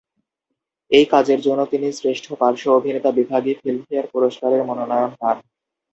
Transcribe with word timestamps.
এই 0.91 1.05
কাজের 1.05 1.39
জন্য 1.41 1.61
তিনি 1.65 1.87
শ্রেষ্ঠ 1.91 2.25
পার্শ্ব 2.33 2.67
অভিনেতা 2.71 3.09
বিভাগে 3.11 3.51
ফিল্মফেয়ার 3.61 4.11
পুরস্কারের 4.13 4.61
মনোনয়ন 4.63 5.11
পান। 5.19 5.37